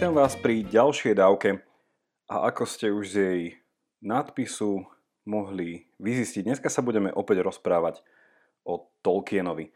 [0.00, 1.60] Vítam vás pri ďalšej dávke
[2.24, 3.42] a ako ste už z jej
[4.00, 4.80] nadpisu
[5.28, 8.00] mohli vyzistiť, dneska sa budeme opäť rozprávať
[8.64, 9.68] o Tolkienovi.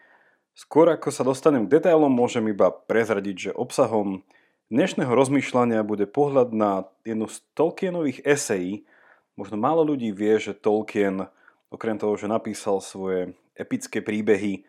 [0.56, 4.24] Skôr ako sa dostanem k detailom, môžem iba prezradiť, že obsahom
[4.72, 8.88] dnešného rozmýšľania bude pohľad na jednu z Tolkienových esejí.
[9.36, 11.28] Možno málo ľudí vie, že Tolkien,
[11.68, 14.64] okrem toho, že napísal svoje epické príbehy,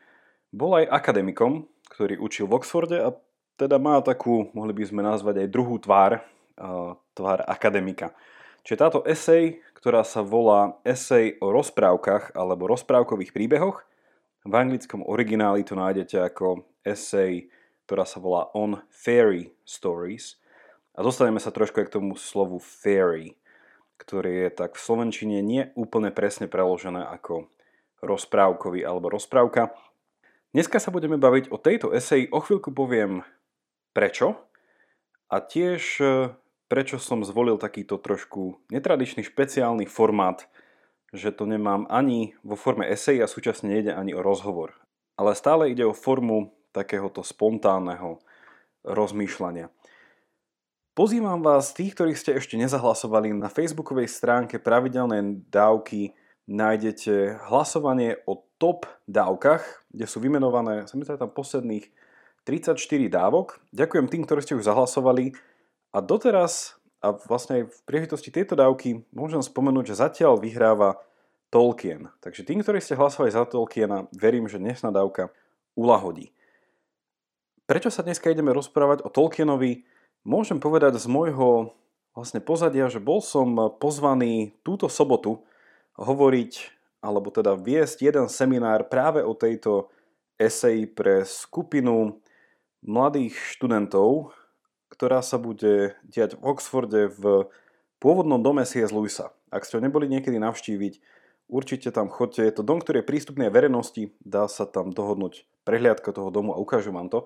[0.52, 3.16] bol aj akademikom, ktorý učil v Oxforde a
[3.56, 6.24] teda má takú, mohli by sme nazvať aj druhú tvár,
[7.16, 8.12] tvár akademika.
[8.64, 13.84] Čiže táto esej, ktorá sa volá esej o rozprávkach alebo rozprávkových príbehoch,
[14.46, 17.50] v anglickom origináli to nájdete ako esej,
[17.90, 20.38] ktorá sa volá On Fairy Stories.
[20.96, 23.36] A dostaneme sa trošku aj k tomu slovu fairy,
[24.00, 27.52] ktoré je tak v slovenčine nie úplne presne preložené ako
[28.00, 29.76] rozprávkový alebo rozprávka.
[30.56, 33.28] Dneska sa budeme baviť o tejto eseji, o chvíľku poviem
[33.96, 34.36] prečo
[35.32, 36.36] a tiež e,
[36.68, 40.44] prečo som zvolil takýto trošku netradičný špeciálny formát,
[41.16, 44.76] že to nemám ani vo forme esej a súčasne nejde ani o rozhovor.
[45.16, 48.20] Ale stále ide o formu takéhoto spontánneho
[48.84, 49.72] rozmýšľania.
[50.96, 56.16] Pozývam vás, tých, ktorí ste ešte nezahlasovali, na facebookovej stránke pravidelné dávky
[56.48, 61.92] nájdete hlasovanie o top dávkach, kde sú vymenované, sa mi tam posledných
[62.46, 62.78] 34
[63.10, 63.58] dávok.
[63.74, 65.34] Ďakujem tým, ktorí ste už zahlasovali.
[65.90, 71.02] A doteraz, a vlastne aj v príležitosti tejto dávky, môžem spomenúť, že zatiaľ vyhráva
[71.50, 72.14] Tolkien.
[72.22, 75.34] Takže tým, ktorí ste hlasovali za Tolkiena, verím, že dnešná dávka
[75.74, 76.32] ulahodí.
[77.66, 79.90] Prečo sa dneska ideme rozprávať o Tolkienovi?
[80.22, 81.74] Môžem povedať z môjho
[82.14, 85.42] vlastne pozadia, že bol som pozvaný túto sobotu
[85.98, 86.54] hovoriť,
[87.02, 89.90] alebo teda viesť jeden seminár práve o tejto
[90.38, 92.22] eseji pre skupinu
[92.86, 94.32] mladých študentov,
[94.94, 97.50] ktorá sa bude diať v Oxforde v
[97.98, 98.94] pôvodnom dome C.S.
[98.94, 99.34] Lewisa.
[99.50, 101.02] Ak ste ho neboli niekedy navštíviť,
[101.50, 102.46] určite tam chodte.
[102.46, 106.62] Je to dom, ktorý je prístupný verejnosti, dá sa tam dohodnúť prehliadka toho domu a
[106.62, 107.26] ukážu vám to.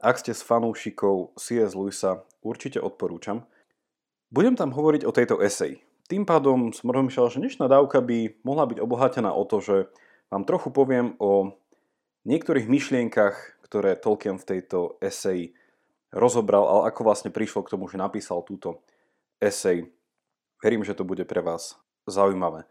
[0.00, 1.76] Ak ste s fanúšikov C.S.
[1.76, 3.44] Lewisa, určite odporúčam.
[4.32, 5.80] Budem tam hovoriť o tejto esej.
[6.06, 9.76] Tým pádom som rozmýšľal, že dnešná dávka by mohla byť obohatená o to, že
[10.30, 11.56] vám trochu poviem o
[12.26, 15.58] niektorých myšlienkach, ktoré Tolkien v tejto eseji
[16.14, 18.86] rozobral, ale ako vlastne prišlo k tomu, že napísal túto
[19.42, 19.90] esej.
[20.62, 21.74] Verím, že to bude pre vás
[22.06, 22.64] zaujímavé.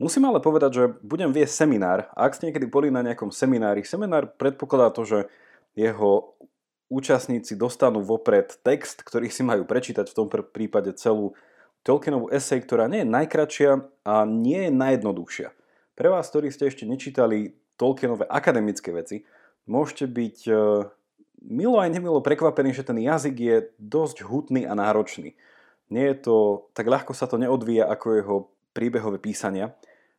[0.00, 3.82] Musím ale povedať, že budem viesť seminár a ak ste niekedy boli na nejakom seminári,
[3.82, 5.18] seminár predpokladá to, že
[5.74, 6.38] jeho
[6.88, 11.36] účastníci dostanú vopred text, ktorý si majú prečítať v tom prípade celú
[11.86, 13.70] Tolkienovú esej, ktorá nie je najkračšia
[14.02, 15.48] a nie je najjednoduchšia.
[15.94, 19.22] Pre vás, ktorí ste ešte nečítali Tolkienové akademické veci,
[19.68, 20.52] môžete byť e,
[21.44, 25.36] milo aj nemilo prekvapení, že ten jazyk je dosť hutný a náročný.
[25.88, 26.36] Nie je to,
[26.72, 28.36] tak ľahko sa to neodvíja ako jeho
[28.72, 29.76] príbehové písania.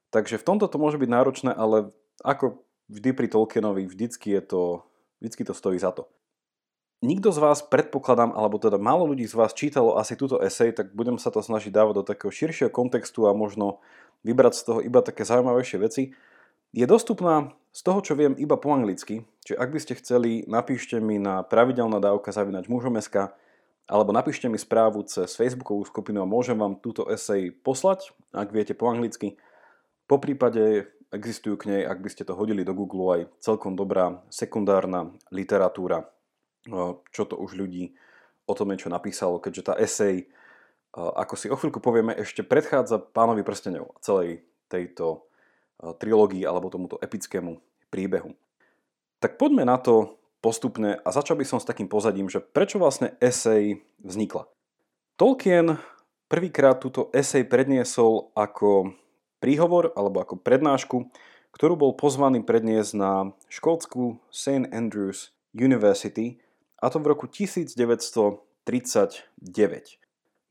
[0.09, 1.93] Takže v tomto to môže byť náročné, ale
[2.25, 4.61] ako vždy pri Tolkienovi, vždycky, je to,
[5.21, 6.09] vždycky to stojí za to.
[6.99, 10.91] Nikto z vás, predpokladám, alebo teda málo ľudí z vás čítalo asi túto esej, tak
[10.91, 13.79] budem sa to snažiť dávať do takého širšieho kontextu a možno
[14.27, 16.11] vybrať z toho iba také zaujímavejšie veci.
[16.75, 20.97] Je dostupná z toho, čo viem, iba po anglicky, čiže ak by ste chceli, napíšte
[20.97, 23.33] mi na pravidelná dávka zavinač mužomeska,
[23.89, 28.77] alebo napíšte mi správu cez facebookovú skupinu a môžem vám túto esej poslať, ak viete
[28.77, 29.37] po anglicky.
[30.05, 34.21] Po prípade existujú k nej, ak by ste to hodili do Google, aj celkom dobrá
[34.29, 36.05] sekundárna literatúra,
[37.09, 37.97] čo to už ľudí
[38.45, 40.29] o tom niečo napísalo, keďže tá esej,
[40.93, 45.28] ako si o chvíľku povieme, ešte predchádza pánovi prstenov celej tejto
[45.79, 48.35] trilógii alebo tomuto epickému príbehu.
[49.19, 53.15] Tak poďme na to postupne a začal by som s takým pozadím, že prečo vlastne
[53.19, 54.47] esej vznikla.
[55.19, 55.75] Tolkien
[56.31, 58.95] prvýkrát túto esej predniesol ako
[59.43, 61.11] príhovor alebo ako prednášku,
[61.51, 64.71] ktorú bol pozvaný predniesť na škótsku St.
[64.71, 66.39] Andrews University
[66.79, 68.39] a to v roku 1939.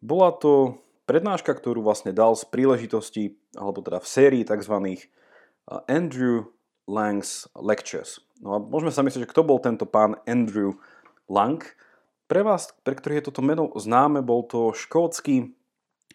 [0.04, 4.76] Bola to prednáška, ktorú vlastne dal z príležitosti, alebo teda v sérii tzv.
[5.88, 6.52] Andrew
[6.84, 8.20] Lang's Lectures.
[8.44, 10.76] No a môžeme sa myslieť, že kto bol tento pán Andrew
[11.26, 11.64] Lang.
[12.28, 15.56] Pre vás, pre ktorých je toto meno známe, bol to škótsky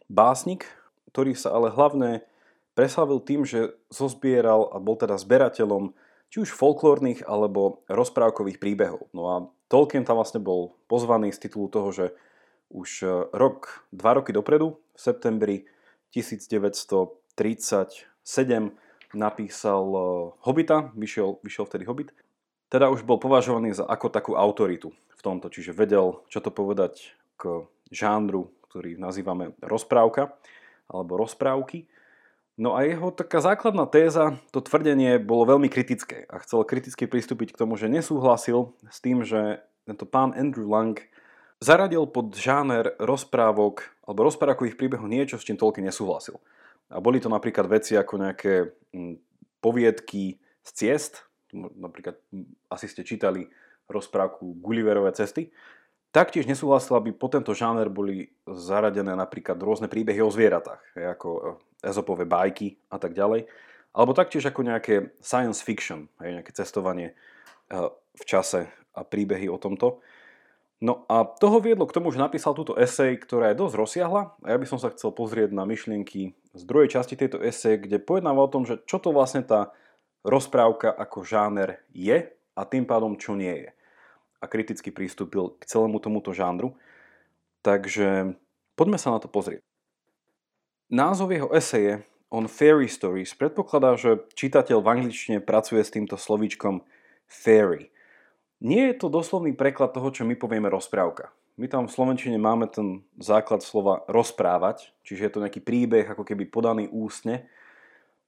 [0.06, 0.70] básnik,
[1.10, 2.22] ktorý sa ale hlavne
[2.78, 5.94] preslavil tým, že zozbieral a bol teda zberateľom
[6.34, 9.10] či už folklórnych alebo rozprávkových príbehov.
[9.14, 9.36] No a
[9.70, 12.06] Tolkien tam vlastne bol pozvaný z titulu toho, že
[12.74, 15.66] už e, rok, dva roky dopredu, v septembri
[16.14, 18.78] 1937
[19.14, 20.02] napísal eh,
[20.46, 22.10] Hobita, vyšiel, vyšiel vtedy Hobbit,
[22.70, 27.14] teda už bol považovaný za ako takú autoritu v tomto, čiže vedel, čo to povedať
[27.38, 30.34] k žánru, ktorý nazývame rozprávka
[30.90, 31.86] alebo rozprávky.
[32.54, 37.54] No a jeho taká základná téza, to tvrdenie bolo veľmi kritické a chcel kriticky pristúpiť
[37.54, 40.98] k tomu, že nesúhlasil s tým, že tento pán Andrew Lang
[41.64, 46.36] zaradil pod žáner rozprávok alebo rozprávkových príbehov niečo, s čím Tolkien nesúhlasil.
[46.92, 49.16] A boli to napríklad veci ako nejaké mm,
[49.64, 51.24] poviedky z ciest,
[51.56, 53.48] napríklad mm, asi ste čítali
[53.88, 55.48] rozprávku Gulliverové cesty,
[56.14, 61.42] Taktiež nesúhlasil, aby po tento žáner boli zaradené napríklad rôzne príbehy o zvieratách, ako e,
[61.90, 63.50] ezopové bajky a tak ďalej.
[63.98, 67.14] Alebo taktiež ako nejaké science fiction, nejaké cestovanie e,
[68.14, 70.06] v čase a príbehy o tomto.
[70.84, 74.48] No a toho viedlo k tomu, že napísal túto esej, ktorá je dosť rozsiahla a
[74.52, 78.44] ja by som sa chcel pozrieť na myšlienky z druhej časti tejto esej, kde pojednáva
[78.44, 79.72] o tom, že čo to vlastne tá
[80.28, 83.70] rozprávka ako žáner je a tým pádom čo nie je
[84.44, 86.76] a kriticky pristúpil k celému tomuto žánru.
[87.64, 88.36] Takže
[88.76, 89.64] poďme sa na to pozrieť.
[90.92, 96.84] Názov jeho eseje on Fairy Stories predpokladá, že čitateľ v angličtine pracuje s týmto slovíčkom
[97.24, 97.93] fairy.
[98.64, 101.36] Nie je to doslovný preklad toho, čo my povieme rozprávka.
[101.60, 106.24] My tam v Slovenčine máme ten základ slova rozprávať, čiže je to nejaký príbeh ako
[106.24, 107.46] keby podaný ústne,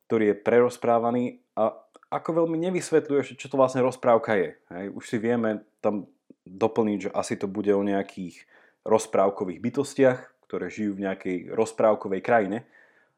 [0.06, 1.74] ktorý je prerozprávaný a
[2.12, 4.50] ako veľmi nevysvetľuje, čo to vlastne rozprávka je.
[4.76, 4.86] Hej.
[4.94, 6.06] Už si vieme tam
[6.46, 8.46] doplniť, že asi to bude o nejakých
[8.86, 12.70] rozprávkových bytostiach, ktoré žijú v nejakej rozprávkovej krajine,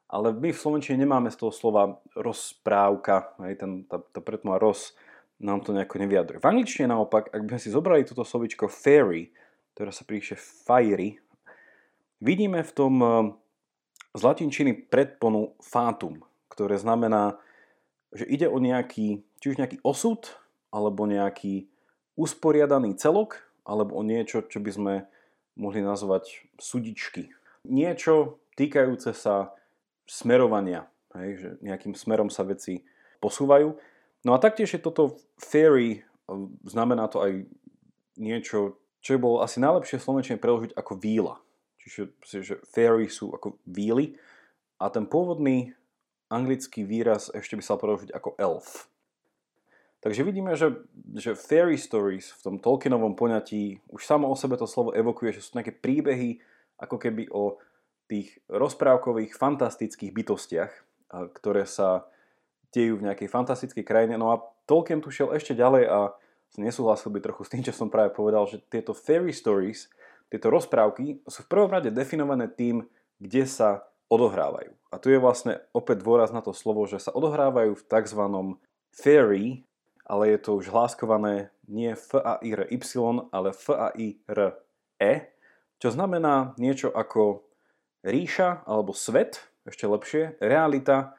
[0.08, 4.96] ale my v Slovenčine nemáme z toho slova rozprávka, hej, ten, tá, tá pretmá roz
[5.38, 6.42] nám to nejako nevyjadruje.
[6.42, 9.30] V angličtine naopak, ak by sme si zobrali toto slovičko fairy,
[9.74, 11.22] ktoré sa píše fiery,
[12.18, 13.12] vidíme v tom eh,
[14.14, 17.38] z latinčiny predponu fatum, ktoré znamená
[18.12, 20.24] že ide o nejaký, či už nejaký osud,
[20.72, 21.68] alebo nejaký
[22.16, 24.94] usporiadaný celok, alebo o niečo, čo by sme
[25.60, 27.28] mohli nazvať sudičky.
[27.68, 29.52] Niečo týkajúce sa
[30.08, 30.88] smerovania,
[31.20, 32.80] hej, že nejakým smerom sa veci
[33.20, 33.76] posúvajú.
[34.28, 36.04] No a taktiež je toto fairy,
[36.68, 37.48] znamená to aj
[38.20, 41.40] niečo, čo by bolo asi najlepšie slovenčine preložiť ako víla.
[41.80, 42.12] Čiže
[42.44, 44.20] že fairy sú ako víly
[44.76, 45.72] a ten pôvodný
[46.28, 48.92] anglický výraz ešte by sa preložiť ako elf.
[50.04, 50.76] Takže vidíme, že,
[51.16, 55.42] že fairy stories v tom Tolkienovom poňatí už samo o sebe to slovo evokuje, že
[55.48, 56.36] sú nejaké príbehy
[56.76, 57.56] ako keby o
[58.04, 60.72] tých rozprávkových fantastických bytostiach,
[61.32, 62.04] ktoré sa
[62.74, 64.20] dejú v nejakej fantastickej krajine.
[64.20, 65.98] No a Tolkien tu šiel ešte ďalej a
[66.56, 69.88] nesúhlasil by trochu s tým, čo som práve povedal, že tieto fairy stories,
[70.28, 72.84] tieto rozprávky sú v prvom rade definované tým,
[73.16, 74.72] kde sa odohrávajú.
[74.88, 78.22] A tu je vlastne opäť dôraz na to slovo, že sa odohrávajú v tzv.
[78.92, 79.68] fairy,
[80.08, 82.80] ale je to už hláskované nie f a i r y,
[83.28, 84.56] ale f a i r
[84.96, 85.14] e,
[85.76, 87.44] čo znamená niečo ako
[88.00, 91.17] ríša alebo svet, ešte lepšie, realita,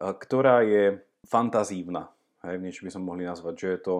[0.00, 2.08] ktorá je fantazívna.
[2.40, 3.94] Hej, niečo by sme mohli nazvať, že je to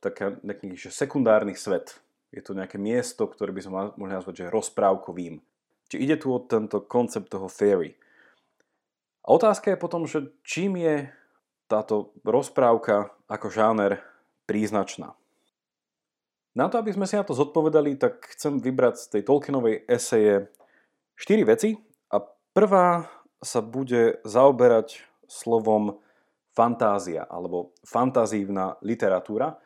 [0.00, 2.00] taký, nejaký že sekundárny svet.
[2.32, 5.44] Je to nejaké miesto, ktoré by sme mohli nazvať, že rozprávkovým.
[5.92, 7.92] Čiže ide tu o tento koncept toho fairy.
[9.22, 11.12] A otázka je potom, že čím je
[11.68, 14.00] táto rozprávka ako žáner
[14.48, 15.12] príznačná.
[16.52, 20.52] Na to, aby sme si na to zodpovedali, tak chcem vybrať z tej Tolkienovej eseje
[21.16, 21.76] 4 veci
[22.12, 22.20] a
[22.52, 23.08] prvá
[23.40, 25.96] sa bude zaoberať slovom
[26.52, 29.56] fantázia alebo fantazívna literatúra.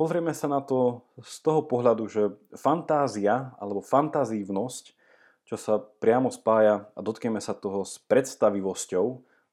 [0.00, 4.96] Pozrieme sa na to z toho pohľadu, že fantázia alebo fantazívnosť
[5.52, 9.06] čo sa priamo spája a dotkneme sa toho s predstavivosťou,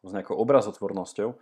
[0.07, 1.35] s nejakou obrazotvornosťou,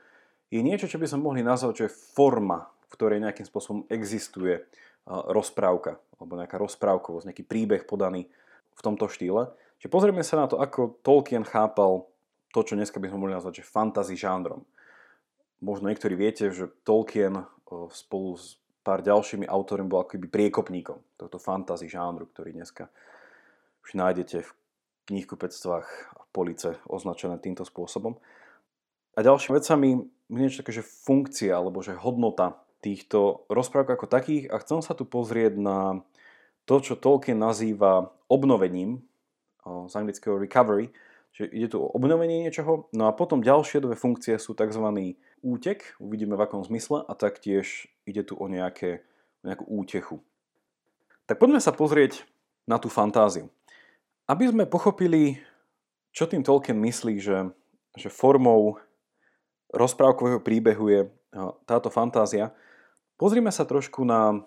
[0.50, 4.63] je niečo, čo by sme mohli nazvať, že forma, v ktorej nejakým spôsobom existuje
[5.05, 8.31] rozprávka, alebo nejaká rozprávkovosť, nejaký príbeh podaný
[8.74, 9.53] v tomto štýle.
[9.77, 12.09] Čiže pozrieme sa na to, ako Tolkien chápal
[12.54, 14.63] to, čo dneska by sme mohli nazvať, že fantasy žánrom.
[15.60, 17.44] Možno niektorí viete, že Tolkien
[17.92, 22.88] spolu s pár ďalšími autormi bol akoby priekopníkom tohto fantasy žánru, ktorý dneska
[23.84, 24.50] už nájdete v
[25.12, 28.16] knihkupectvách a police označené týmto spôsobom.
[29.16, 29.89] A ďalšími vecami
[30.32, 35.04] niečo také, že funkcia alebo že hodnota týchto rozprávok ako takých a chcem sa tu
[35.04, 36.06] pozrieť na
[36.68, 39.01] to, čo Tolkien nazýva obnovením,
[39.68, 40.92] z anglického recovery,
[41.38, 45.13] že ide tu o obnovenie niečoho, no a potom ďalšie dve funkcie sú tzv.
[45.46, 49.06] útek, uvidíme v akom zmysle, a taktiež ide tu o, nejaké,
[49.46, 50.17] o nejakú útechu.
[51.29, 52.25] Tak poďme sa pozrieť
[52.65, 53.53] na tú fantáziu.
[54.25, 55.38] Aby sme pochopili,
[56.10, 57.53] čo tým Tolkien myslí, že,
[57.94, 58.82] že formou
[59.70, 61.01] rozprávkového príbehu je
[61.70, 62.50] táto fantázia,
[63.13, 64.41] pozrime sa trošku na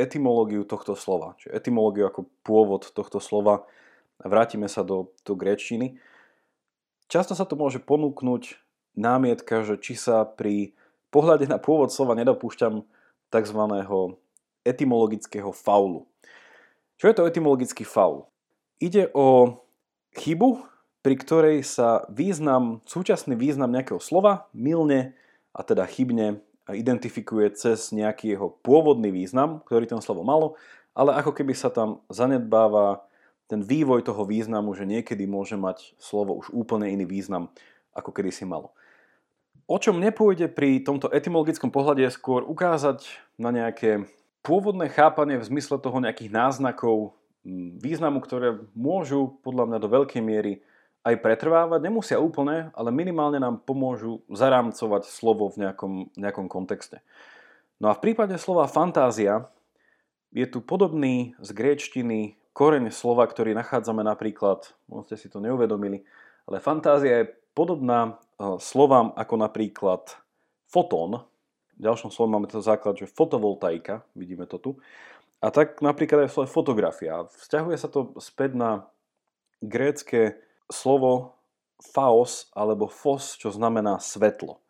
[0.00, 3.68] etymológiu tohto slova, čiže etymológiu ako pôvod tohto slova.
[4.24, 6.00] Vrátime sa do, do gréčtiny.
[7.12, 8.56] Často sa to môže ponúknuť
[8.96, 10.72] námietka, že či sa pri
[11.12, 12.88] pohľade na pôvod slova nedopúšťam
[13.28, 13.60] tzv.
[14.64, 16.08] etymologického faulu.
[16.96, 18.32] Čo je to etymologický faul?
[18.80, 19.60] Ide o
[20.16, 20.64] chybu,
[21.04, 25.12] pri ktorej sa význam, súčasný význam nejakého slova milne
[25.52, 30.56] a teda chybne identifikuje cez nejaký jeho pôvodný význam, ktorý ten slovo malo,
[30.96, 33.04] ale ako keby sa tam zanedbáva
[33.52, 37.52] ten vývoj toho významu, že niekedy môže mať slovo už úplne iný význam,
[37.92, 38.72] ako kedy si malo.
[39.68, 43.04] O čom nepôjde pri tomto etymologickom pohľade je skôr ukázať
[43.36, 44.08] na nejaké
[44.40, 47.12] pôvodné chápanie v zmysle toho nejakých náznakov
[47.78, 50.64] významu, ktoré môžu podľa mňa do veľkej miery
[51.04, 51.84] aj pretrvávať.
[51.84, 57.04] Nemusia úplne, ale minimálne nám pomôžu zarámcovať slovo v nejakom, nejakom kontexte.
[57.76, 59.46] No a v prípade slova fantázia
[60.32, 66.04] je tu podobný z gréčtiny koreň slova, ktorý nachádzame napríklad, možno ste si to neuvedomili,
[66.44, 70.20] ale fantázia je podobná e, slovám ako napríklad
[70.68, 71.24] fotón,
[71.76, 74.70] v ďalšom slove máme to základ, že fotovoltaika, vidíme to tu.
[75.42, 77.26] A tak napríklad aj slovo fotografia.
[77.26, 78.86] Vzťahuje sa to späť na
[79.58, 80.38] grécké
[80.70, 81.34] slovo
[81.82, 84.62] faos alebo fos, čo znamená svetlo.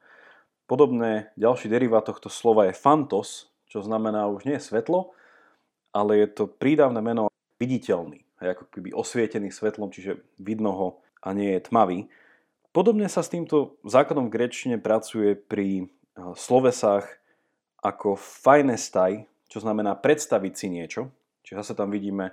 [0.64, 5.12] Podobné ďalší derivát tohto slova je fantos, čo znamená už nie svetlo,
[5.92, 7.28] ale je to prídavné meno
[7.62, 10.88] viditeľný, ako keby osvietený svetlom, čiže vidno ho
[11.22, 12.10] a nie je tmavý.
[12.74, 15.86] Podobne sa s týmto základom v grečine pracuje pri
[16.18, 17.06] slovesách
[17.82, 21.12] ako fajnestaj, čo znamená predstaviť si niečo.
[21.42, 22.32] Čiže zase tam vidíme e,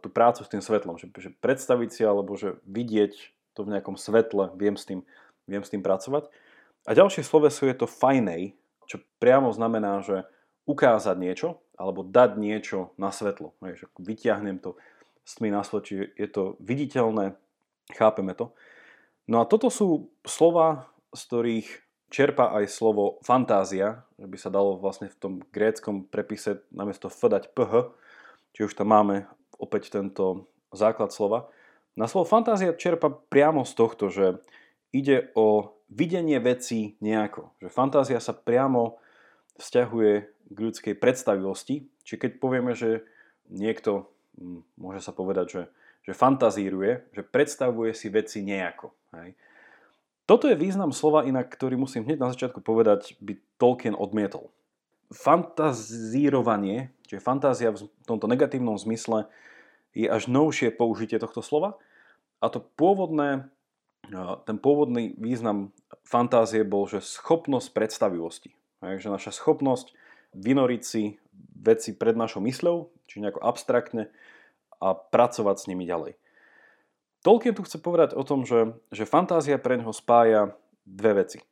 [0.00, 3.12] tú prácu s tým svetlom, že, že predstaviť si alebo že vidieť
[3.52, 5.04] to v nejakom svetle, viem s tým,
[5.44, 6.32] viem s tým pracovať.
[6.88, 8.56] A ďalšie sloveso je to fajnej,
[8.88, 10.24] čo priamo znamená, že
[10.68, 11.48] ukázať niečo
[11.80, 13.56] alebo dať niečo na svetlo.
[13.64, 14.76] Že vyťahnem to
[15.24, 17.34] s tmy na svetlo, čiže je to viditeľné,
[17.96, 18.52] chápeme to.
[19.24, 21.68] No a toto sú slova, z ktorých
[22.08, 27.20] čerpa aj slovo fantázia, že by sa dalo vlastne v tom gréckom prepise namiesto f
[27.28, 27.92] dať ph,
[28.56, 29.28] či už tam máme
[29.60, 31.52] opäť tento základ slova.
[31.96, 34.40] Na slovo fantázia čerpa priamo z tohto, že
[34.92, 37.52] ide o videnie vecí nejako.
[37.60, 39.00] Že fantázia sa priamo
[39.58, 40.12] vzťahuje
[40.48, 41.86] k ľudskej predstavivosti.
[42.06, 43.04] Či keď povieme, že
[43.52, 45.62] niekto, hm, môže sa povedať, že,
[46.08, 48.94] že fantazíruje, že predstavuje si veci nejako.
[49.12, 49.36] Hej
[50.28, 54.52] toto je význam slova inak, ktorý musím hneď na začiatku povedať, by Tolkien odmietol.
[55.08, 59.24] Fantazírovanie, čiže fantázia v tomto negatívnom zmysle,
[59.96, 61.80] je až novšie použitie tohto slova.
[62.44, 63.48] A to pôvodné,
[64.44, 65.72] ten pôvodný význam
[66.04, 68.52] fantázie bol, že schopnosť predstavivosti.
[68.78, 69.94] Takže naša schopnosť
[70.34, 71.18] vynoriť si
[71.58, 74.12] veci pred našou mysľou, či nejako abstraktne
[74.78, 76.14] a pracovať s nimi ďalej.
[77.26, 80.54] Tolkien tu chce povedať o tom, že, že fantázia pre neho spája
[80.86, 81.42] dve veci.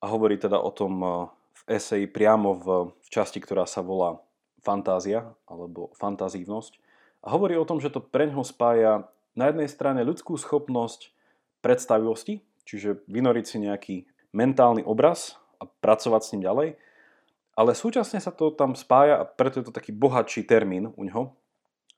[0.00, 1.10] A hovorí teda o tom eh,
[1.62, 4.18] v eseji priamo v, v časti, ktorá sa volá
[4.62, 6.78] Fantázia alebo fantazívnosť.
[7.26, 11.10] A hovorí o tom, že to pre neho spája na jednej strane ľudskú schopnosť
[11.66, 13.96] predstavivosti, čiže vynoriť si nejaký
[14.30, 16.68] mentálny obraz a pracovať s ním ďalej,
[17.54, 21.30] ale súčasne sa to tam spája, a preto je to taký bohatší termín u ňoho,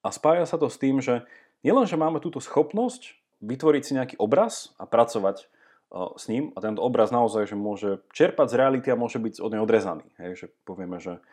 [0.04, 1.25] a spája sa to s tým, že
[1.64, 5.49] Nielen, že máme túto schopnosť vytvoriť si nejaký obraz a pracovať
[5.88, 9.40] uh, s ním a tento obraz naozaj, že môže čerpať z reality a môže byť
[9.40, 10.04] od nej odrezaný.
[10.21, 11.25] Hej, že povieme, že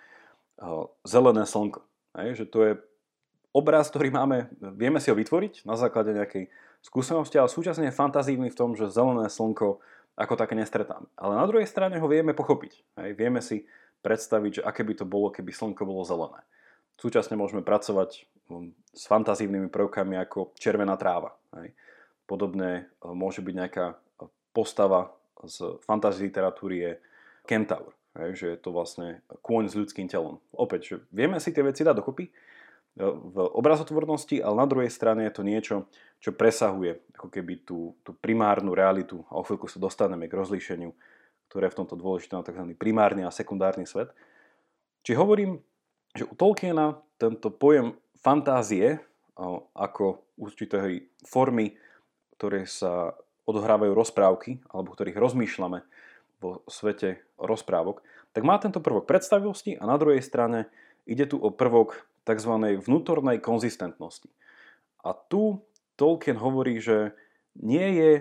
[0.63, 1.83] uh, zelené slnko.
[2.15, 2.73] Hej, že to je
[3.51, 4.47] obraz, ktorý máme,
[4.79, 6.47] vieme si ho vytvoriť na základe nejakej
[6.79, 9.83] skúsenosti, ale súčasne je fantazívny v tom, že zelené slnko
[10.21, 11.09] ako také nestretáme.
[11.17, 13.01] Ale na druhej strane ho vieme pochopiť.
[13.01, 13.65] Hej, vieme si
[14.05, 16.45] predstaviť, že aké by to bolo, keby slnko bolo zelené.
[17.01, 21.33] Súčasne môžeme pracovať um, s fantazívnymi prvkami ako červená tráva.
[21.57, 21.73] Hej.
[22.29, 26.91] Podobne uh, môže byť nejaká uh, postava z fantasy literatúry je
[27.49, 30.37] kentaur, hej, že je to vlastne kôň s ľudským telom.
[30.53, 32.29] Opäť, že vieme si tie veci dať dokopy
[32.99, 35.75] v obrazotvornosti, ale na druhej strane je to niečo,
[36.19, 40.91] čo presahuje ako keby tú, tú primárnu realitu a o chvíľku sa dostaneme k rozlíšeniu,
[41.47, 42.75] ktoré je v tomto dôležité na tzv.
[42.75, 44.11] primárny a sekundárny svet.
[45.07, 45.63] Či hovorím
[46.11, 48.99] že u Tolkiena tento pojem fantázie
[49.71, 51.73] ako určitej formy,
[52.35, 53.15] ktoré sa
[53.47, 55.79] odohrávajú rozprávky, alebo ktorých rozmýšľame
[56.43, 58.03] vo svete rozprávok,
[58.35, 60.67] tak má tento prvok predstavivosti a na druhej strane
[61.05, 62.53] ide tu o prvok tzv.
[62.81, 64.29] vnútornej konzistentnosti.
[65.01, 65.61] A tu
[65.97, 67.13] Tolkien hovorí, že
[67.61, 68.11] nie je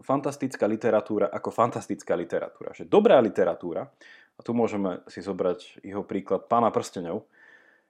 [0.00, 2.76] fantastická literatúra ako fantastická literatúra.
[2.76, 3.88] Že dobrá literatúra,
[4.36, 7.24] a tu môžeme si zobrať jeho príklad Pána prstenov,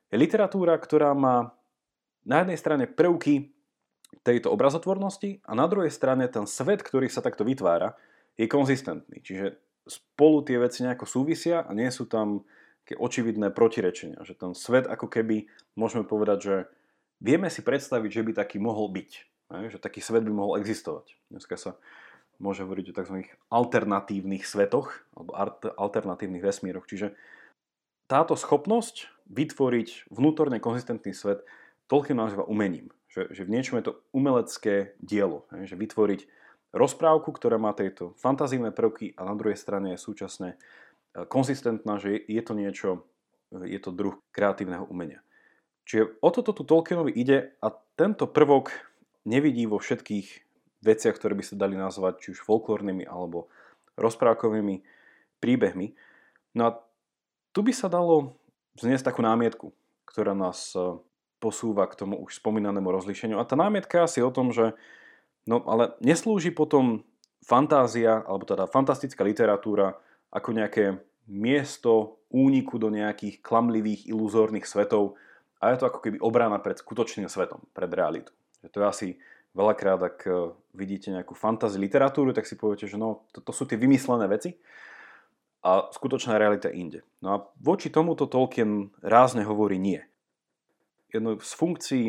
[0.07, 1.51] je literatúra, ktorá má
[2.23, 3.51] na jednej strane prvky
[4.23, 7.99] tejto obrazotvornosti a na druhej strane ten svet, ktorý sa takto vytvára,
[8.39, 9.19] je konzistentný.
[9.19, 12.47] Čiže spolu tie veci nejako súvisia a nie sú tam
[12.95, 14.23] očividné protirečenia.
[14.23, 16.57] Že ten svet ako keby, môžeme povedať, že
[17.19, 19.11] vieme si predstaviť, že by taký mohol byť.
[19.75, 21.19] Že taký svet by mohol existovať.
[21.33, 21.75] Dneska sa
[22.39, 23.17] môže hovoriť o tzv.
[23.49, 25.33] alternatívnych svetoch alebo
[25.81, 26.85] alternatívnych vesmíroch.
[26.85, 27.17] Čiže
[28.07, 31.43] táto schopnosť vytvoriť vnútorne konzistentný svet
[31.87, 32.91] Tolkien nazýva umením.
[33.11, 35.47] Že, že v niečom je to umelecké dielo.
[35.55, 36.21] Že vytvoriť
[36.75, 40.61] rozprávku, ktorá má tieto fantazívne prvky a na druhej strane je súčasne
[41.25, 42.89] konzistentná, že je to niečo,
[43.49, 45.25] je to druh kreatívneho umenia.
[45.89, 48.75] Čiže o toto tu Tolkienovi ide a tento prvok
[49.25, 50.29] nevidí vo všetkých
[50.85, 53.49] veciach, ktoré by sa dali nazvať či už folklórnymi alebo
[53.97, 54.83] rozprávkovými
[55.41, 55.97] príbehmi.
[56.59, 56.71] No a
[57.55, 58.37] tu by sa dalo
[58.77, 59.73] vzniesť takú námietku,
[60.05, 61.01] ktorá nás e,
[61.41, 63.41] posúva k tomu už spomínanému rozlíšeniu.
[63.41, 64.77] A tá námietka asi o tom, že
[65.47, 67.07] No ale neslúži potom
[67.47, 69.95] fantázia, alebo teda fantastická literatúra
[70.37, 71.01] ako nejaké
[71.33, 75.17] miesto úniku do nejakých klamlivých, iluzórnych svetov
[75.57, 78.31] a je to ako keby obrana pred skutočným svetom, pred realitu.
[78.61, 79.09] Že to je asi
[79.57, 83.65] veľakrát, ak e, vidíte nejakú fantasy literatúru, tak si poviete, že no, to, to sú
[83.65, 84.53] tie vymyslené veci
[85.65, 87.01] a skutočná realita inde.
[87.25, 90.05] No a voči tomuto Tolkien rázne hovorí nie.
[91.09, 92.05] Jedno z funkcií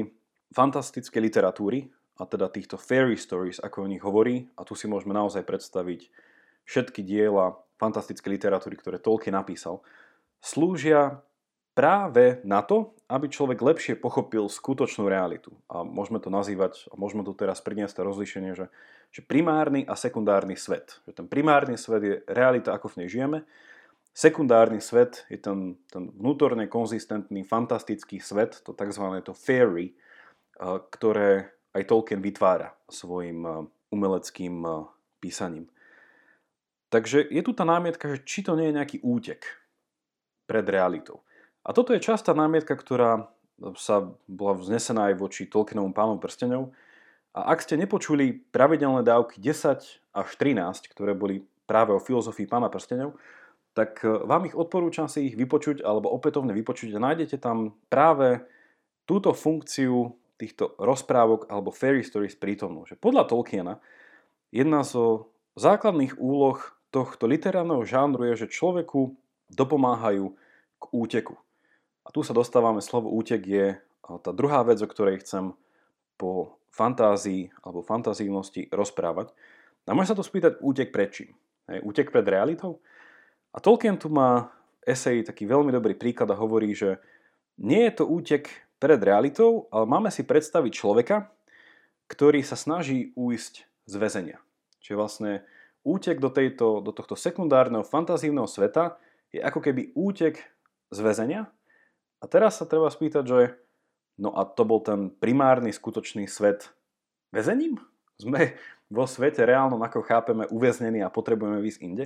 [0.52, 1.88] fantastickej literatúry
[2.20, 6.12] a teda týchto fairy stories, ako o nich hovorí, a tu si môžeme naozaj predstaviť
[6.68, 9.82] všetky diela fantastické literatúry, ktoré Tolkien napísal,
[10.42, 11.22] slúžia
[11.78, 15.54] práve na to, aby človek lepšie pochopil skutočnú realitu.
[15.70, 18.66] A môžeme to nazývať, a môžeme tu teraz priniesť to rozlišenie, že,
[19.14, 21.00] že primárny a sekundárny svet.
[21.06, 23.46] Že ten primárny svet je realita, ako v nej žijeme,
[24.18, 29.06] sekundárny svet je ten, ten vnútorne konzistentný, fantastický svet, to tzv.
[29.22, 29.94] to fairy,
[30.90, 33.54] ktoré aj Tolkien vytvára svojim eh,
[33.94, 34.74] umeleckým eh,
[35.22, 35.70] písaním.
[36.88, 39.44] Takže je tu tá námietka, že či to nie je nejaký útek
[40.48, 41.24] pred realitou.
[41.68, 43.28] A toto je častá námietka, ktorá
[43.76, 46.72] sa bola vznesená aj voči Tolkienovom pánom prstenov.
[47.36, 52.72] A ak ste nepočuli pravidelné dávky 10 až 13, ktoré boli práve o filozofii pána
[52.72, 53.20] prstenov,
[53.76, 58.42] tak eh, vám ich odporúčam si ich vypočuť alebo opätovne vypočuť a nájdete tam práve
[59.04, 62.86] túto funkciu týchto rozprávok alebo fairy stories prítomnú.
[62.86, 63.76] Že podľa Tolkiena
[64.54, 66.62] jedna zo základných úloh
[66.98, 69.14] tohto literárneho žánru je, že človeku
[69.54, 70.34] dopomáhajú
[70.82, 71.38] k úteku.
[72.02, 73.68] A tu sa dostávame, slovo útek je
[74.02, 75.54] tá druhá vec, o ktorej chcem
[76.18, 79.30] po fantázii alebo fantazívnosti rozprávať.
[79.86, 81.32] A môže sa to spýtať útek pred čím?
[81.70, 82.82] Hej, útek pred realitou?
[83.54, 84.50] A Tolkien tu má
[84.88, 86.98] esej taký veľmi dobrý príklad a hovorí, že
[87.60, 91.28] nie je to útek pred realitou, ale máme si predstaviť človeka,
[92.08, 93.54] ktorý sa snaží újsť
[93.86, 94.38] z väzenia.
[94.80, 95.32] Čiže vlastne
[95.88, 99.00] útek do, tejto, do tohto sekundárneho fantazívneho sveta
[99.32, 100.44] je ako keby útek
[100.92, 101.48] z väzenia.
[102.20, 103.40] A teraz sa treba spýtať, že
[104.20, 106.76] no a to bol ten primárny skutočný svet
[107.32, 107.80] väzením?
[108.20, 108.60] Sme
[108.92, 112.06] vo svete reálnom, ako chápeme, uväznení a potrebujeme výsť inde.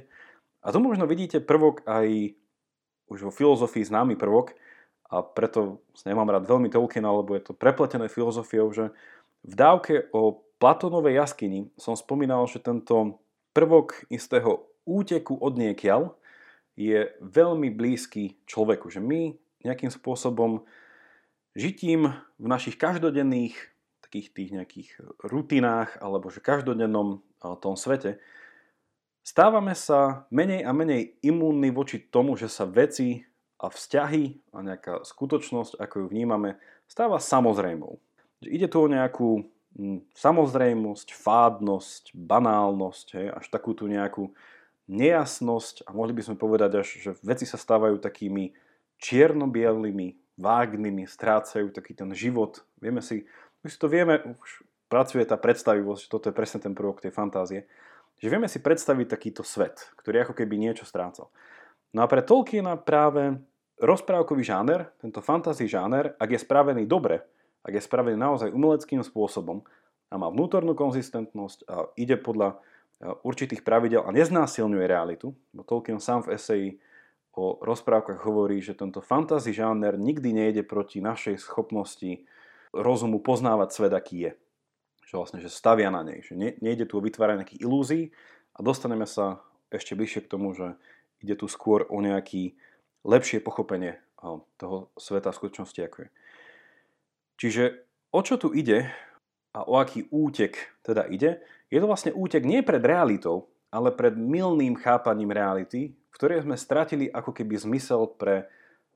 [0.62, 2.38] A tu možno vidíte prvok aj
[3.10, 4.54] už vo filozofii známy prvok,
[5.12, 8.96] a preto nemám rád veľmi Tolkien, lebo je to prepletené filozofiou, že
[9.44, 13.20] v dávke o Platónovej jaskyni som spomínal, že tento
[13.52, 16.16] prvok istého úteku od niekiaľ
[16.80, 18.90] je veľmi blízky človeku.
[18.90, 19.22] Že my
[19.62, 20.66] nejakým spôsobom
[21.54, 23.56] žitím v našich každodenných
[24.02, 24.90] takých tých nejakých
[25.24, 28.20] rutinách alebo že každodennom tom svete
[29.22, 33.22] stávame sa menej a menej imúnni voči tomu, že sa veci
[33.62, 36.58] a vzťahy a nejaká skutočnosť, ako ju vnímame,
[36.90, 38.02] stáva samozrejmou.
[38.42, 39.46] Ide tu o nejakú
[40.15, 44.31] samozrejmosť, fádnosť, banálnosť, hej, až takú tú nejakú
[44.91, 48.51] nejasnosť a mohli by sme povedať až, že veci sa stávajú takými
[48.99, 52.67] čierno-bielými, vágnymi, strácajú taký ten život.
[52.84, 53.23] Vieme si,
[53.63, 57.63] my si to vieme, už pracuje tá predstavivosť, toto je presne ten prvok tej fantázie,
[58.19, 61.31] že vieme si predstaviť takýto svet, ktorý ako keby niečo strácal.
[61.95, 63.39] No a pre Tolkiena práve
[63.79, 67.23] rozprávkový žáner, tento fantasy žáner, ak je spravený dobre,
[67.62, 69.62] ak je spravený naozaj umeleckým spôsobom
[70.12, 72.58] a má vnútornú konzistentnosť a ide podľa e,
[73.24, 76.69] určitých pravidel a neznásilňuje realitu, bo Tolkien sám v eseji
[77.32, 82.28] o rozprávkach hovorí, že tento fantasy žáner nikdy nejde proti našej schopnosti
[82.76, 84.32] rozumu poznávať svet, aký je.
[85.08, 86.24] Že vlastne, že stavia na nej.
[86.24, 88.04] Že nejde tu o vytváranie nejakých ilúzií
[88.56, 89.39] a dostaneme sa
[89.71, 90.76] ešte bližšie k tomu, že
[91.24, 92.60] ide tu skôr o nejaký
[93.08, 94.00] lepšie pochopenie
[94.60, 96.10] toho sveta v skutočnosti, ako je.
[97.41, 98.86] Čiže o čo tu ide
[99.58, 101.41] a o aký útek teda ide,
[101.73, 106.54] je to vlastne útek nie pred realitou, ale pred milným chápaním reality, v ktorej sme
[106.54, 108.45] stratili ako keby zmysel pre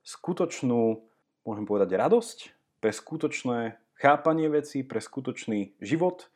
[0.06, 1.02] skutočnú,
[1.42, 2.38] môžem povedať, radosť,
[2.86, 6.30] pre skutočné chápanie veci, pre skutočný život,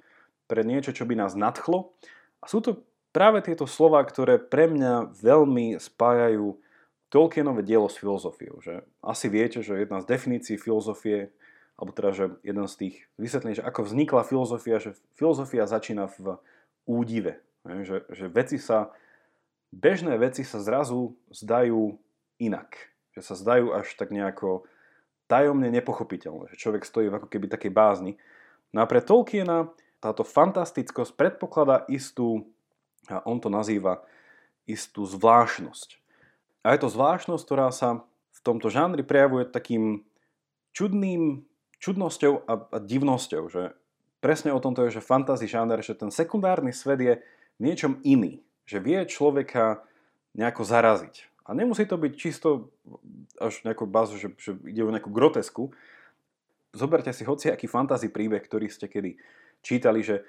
[0.49, 1.93] pre niečo, čo by nás nadchlo.
[2.41, 2.81] A sú to
[3.13, 6.57] práve tieto slova, ktoré pre mňa veľmi spájajú
[7.13, 8.61] Tolkienové dielo s filozofiou.
[8.65, 11.29] Že asi viete, že jedna z definícií filozofie,
[11.79, 16.35] alebo teda, že jeden z tých vysvetlení, že ako vznikla filozofia, že filozofia začína v
[16.83, 17.39] údive.
[17.63, 18.91] Že, že veci sa,
[19.71, 21.95] bežné veci sa zrazu zdajú
[22.35, 22.75] inak.
[23.15, 24.67] Že sa zdajú až tak nejako
[25.31, 26.51] tajomne nepochopiteľné.
[26.51, 28.19] Že človek stojí v ako keby takej bázni.
[28.75, 29.71] No a pre Tolkiena
[30.03, 32.43] táto fantastickosť predpokladá istú,
[33.07, 34.03] a on to nazýva,
[34.67, 35.95] istú zvláštnosť.
[36.67, 38.03] A je to zvláštnosť, ktorá sa
[38.35, 40.03] v tomto žánri prejavuje takým
[40.75, 41.47] čudným,
[41.79, 43.73] čudnosťou a, a divnosťou, že
[44.19, 47.13] presne o tomto je, že fantasy žáner, že ten sekundárny svet je
[47.59, 49.83] niečom iný, že vie človeka
[50.35, 51.27] nejako zaraziť.
[51.49, 52.69] A nemusí to byť čisto
[53.41, 55.73] až nejakú bazu, že, že ide o nejakú grotesku.
[56.69, 59.17] Zoberte si hoci aký fantasy príbeh, ktorý ste kedy
[59.65, 60.21] čítali, že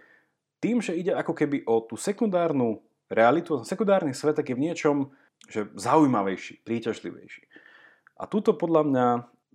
[0.65, 2.81] tým, že ide ako keby o tú sekundárnu
[3.13, 5.13] realitu, sekundárny svet je v niečom
[5.49, 7.49] že zaujímavejší, príťažlivejší.
[8.21, 9.07] A tuto podľa mňa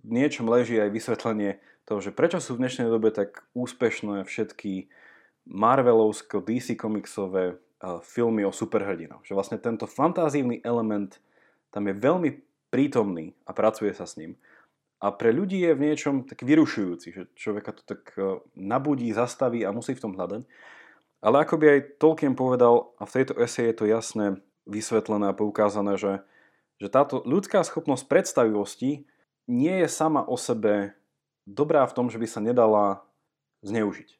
[0.02, 4.90] v niečom leží aj vysvetlenie toho, že prečo sú v dnešnej dobe tak úspešné všetky
[5.46, 7.62] Marvelovsko, DC komiksové
[8.02, 9.22] filmy o superhrdinoch.
[9.22, 11.22] Že vlastne tento fantázívny element
[11.70, 12.30] tam je veľmi
[12.74, 14.34] prítomný a pracuje sa s ním.
[14.98, 19.60] A pre ľudí je v niečom tak vyrušujúci, že človeka to tak e, nabudí, zastaví
[19.62, 20.48] a musí v tom hľadať.
[21.20, 25.36] Ale ako by aj Tolkien povedal, a v tejto ese je to jasné vysvetlené a
[25.36, 26.24] poukázané, že,
[26.80, 29.04] že táto ľudská schopnosť predstavivosti
[29.44, 30.96] nie je sama o sebe
[31.46, 33.06] dobrá v tom, že by sa nedala
[33.62, 34.16] zneužiť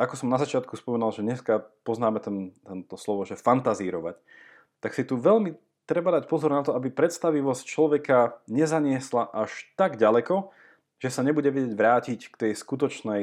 [0.00, 4.16] ako som na začiatku spomenul, že dneska poznáme ten, tento slovo, že fantazírovať,
[4.80, 5.52] tak si tu veľmi
[5.84, 10.48] treba dať pozor na to, aby predstavivosť človeka nezaniesla až tak ďaleko,
[10.96, 13.22] že sa nebude vedieť vrátiť k tej skutočnej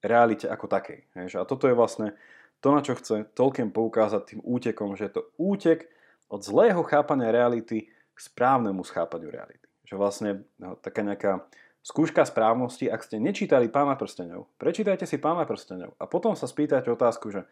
[0.00, 1.12] realite ako takej.
[1.12, 2.16] A toto je vlastne
[2.64, 5.92] to, na čo chce Tolkien poukázať tým útekom, že je to útek
[6.32, 9.66] od zlého chápania reality k správnemu schápaniu reality.
[9.84, 11.44] Že vlastne no, taká nejaká
[11.84, 16.88] Skúška správnosti, ak ste nečítali Pána prstenov, prečítajte si Pána prstenov a potom sa spýtajte
[16.88, 17.44] otázku, že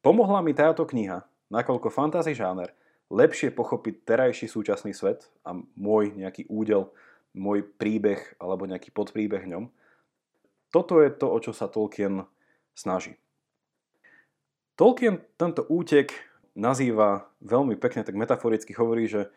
[0.00, 1.20] pomohla mi táto kniha,
[1.52, 2.72] nakoľko fantasy žáner,
[3.12, 6.96] lepšie pochopiť terajší súčasný svet a môj nejaký údel,
[7.36, 9.68] môj príbeh alebo nejaký podpríbeh ňom.
[10.72, 12.24] Toto je to, o čo sa Tolkien
[12.72, 13.20] snaží.
[14.80, 16.08] Tolkien tento útek
[16.56, 19.28] nazýva veľmi pekne, tak metaforicky hovorí, že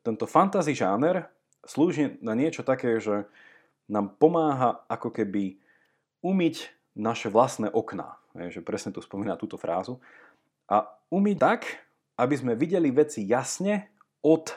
[0.00, 1.28] tento fantasy žáner
[1.68, 3.28] slúži na niečo také, že
[3.92, 5.60] nám pomáha ako keby
[6.24, 8.16] umyť naše vlastné okná.
[8.32, 10.00] Je, že presne tu spomína túto frázu.
[10.64, 11.60] A umyť tak,
[12.16, 13.92] aby sme videli veci jasne
[14.24, 14.48] od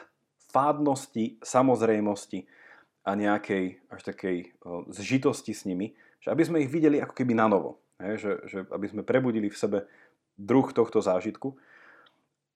[0.48, 2.48] fádnosti, samozrejmosti
[3.04, 4.36] a nejakej až takej
[4.88, 5.92] zžitosti s nimi,
[6.24, 7.84] že aby sme ich videli ako keby na novo.
[8.00, 9.78] Je, že, že aby sme prebudili v sebe
[10.40, 11.56] druh tohto zážitku.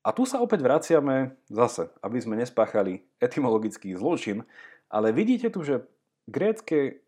[0.00, 4.48] A tu sa opäť vraciame zase, aby sme nespáchali etymologický zločin,
[4.88, 5.84] ale vidíte tu, že
[6.30, 7.02] grécké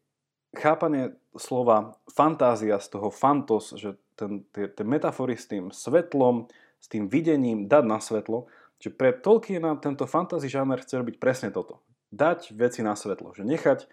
[0.52, 6.50] chápanie slova fantázia z toho fantos, že ten, tie, tie metafory s tým svetlom,
[6.82, 8.50] s tým videním dať na svetlo,
[8.82, 11.80] že pre Tolkiena tento fantasy žáner chce robiť presne toto.
[12.12, 13.88] Dať veci na svetlo, že nechať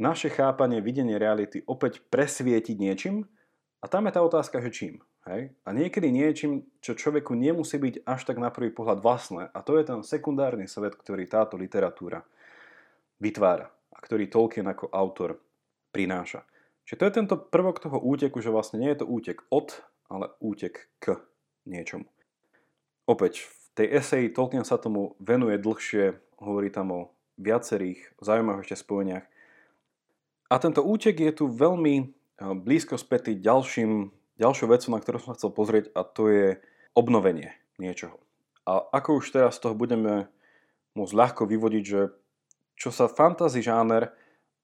[0.00, 3.28] naše chápanie, videnie reality opäť presvietiť niečím
[3.84, 4.94] a tam je tá otázka, že čím.
[5.28, 5.52] Hej?
[5.68, 9.76] A niekedy niečím, čo človeku nemusí byť až tak na prvý pohľad vlastné a to
[9.76, 12.24] je ten sekundárny svet, ktorý táto literatúra
[13.20, 13.68] vytvára
[14.00, 15.38] ktorý Tolkien ako autor
[15.92, 16.44] prináša.
[16.88, 19.78] Čiže to je tento prvok toho úteku, že vlastne nie je to útek od,
[20.10, 21.20] ale útek k
[21.68, 22.08] niečomu.
[23.06, 27.00] Opäť, v tej eseji Tolkien sa tomu venuje dlhšie, hovorí tam o
[27.38, 29.26] viacerých zaujímavých ešte spojeniach.
[30.50, 32.06] A tento útek je tu veľmi eh,
[32.58, 34.10] blízko spätý ďalším,
[34.40, 36.46] ďalšou vecou, na ktorú som chcel pozrieť a to je
[36.96, 38.18] obnovenie niečoho.
[38.66, 40.28] A ako už teraz z toho budeme
[40.98, 42.00] môcť ľahko vyvodiť, že
[42.80, 44.08] čo sa fantasy žáner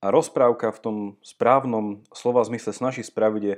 [0.01, 3.55] a rozprávka v tom správnom slova zmysle snaží spraviť je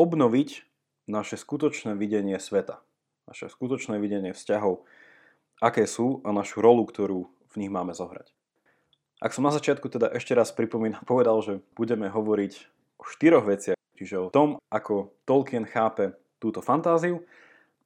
[0.00, 0.64] obnoviť
[1.04, 2.80] naše skutočné videnie sveta.
[3.28, 4.88] Naše skutočné videnie vzťahov,
[5.60, 8.32] aké sú a našu rolu, ktorú v nich máme zohrať.
[9.20, 12.52] Ak som na začiatku teda ešte raz pripomínam, povedal, že budeme hovoriť
[12.96, 17.20] o štyroch veciach, čiže o tom, ako Tolkien chápe túto fantáziu,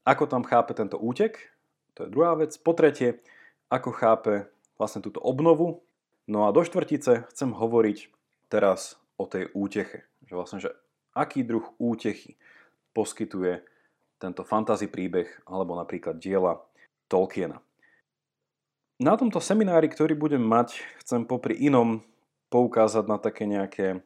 [0.07, 1.51] ako tam chápe tento útek,
[1.99, 2.55] to je druhá vec.
[2.63, 3.19] Po tretie,
[3.67, 4.47] ako chápe
[4.79, 5.83] vlastne túto obnovu
[6.25, 8.09] No a do štvrtice chcem hovoriť
[8.49, 10.09] teraz o tej úteche.
[10.25, 10.71] Že vlastne, že
[11.13, 12.41] aký druh útechy
[12.97, 13.61] poskytuje
[14.17, 16.65] tento fantasy príbeh alebo napríklad diela
[17.13, 17.61] Tolkiena.
[19.03, 22.01] Na tomto seminári, ktorý budem mať, chcem popri inom
[22.49, 24.01] poukázať na také nejaké,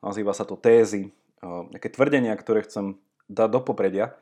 [0.00, 1.12] nazýva sa to tézy,
[1.44, 2.96] nejaké tvrdenia, ktoré chcem
[3.28, 4.16] dať do popredia.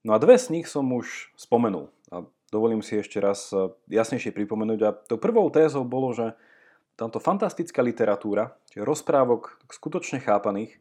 [0.00, 1.92] No a dve z nich som už spomenul.
[2.08, 3.52] A dovolím si ešte raz
[3.86, 4.80] jasnejšie pripomenúť.
[4.88, 6.32] A tou prvou tézou bolo, že
[7.00, 10.76] táto fantastická literatúra, čiže rozprávok skutočne chápaných,